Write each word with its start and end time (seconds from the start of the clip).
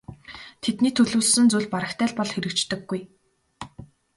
Тэдний 0.63 0.93
төлөвлөсөн 0.95 1.45
зүйл 1.51 1.67
барагтай 1.73 2.07
л 2.09 2.17
бол 2.17 2.31
хэрэгждэггүй. 2.33 3.01